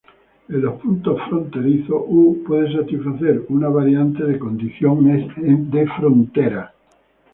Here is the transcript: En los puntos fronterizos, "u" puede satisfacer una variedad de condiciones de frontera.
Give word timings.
En 0.49 0.63
los 0.63 0.81
puntos 0.81 1.21
fronterizos, 1.29 2.01
"u" 2.07 2.41
puede 2.47 2.73
satisfacer 2.73 3.45
una 3.49 3.69
variedad 3.69 4.05
de 4.07 4.39
condiciones 4.39 5.27
de 5.37 5.87
frontera. 5.95 6.73